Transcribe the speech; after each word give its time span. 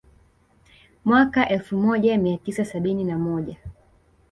Mwaka 1.05 1.49
elfumoja 1.49 2.17
miatisa 2.17 2.65
sabini 2.65 3.03
na 3.03 3.17
moja 3.19 3.57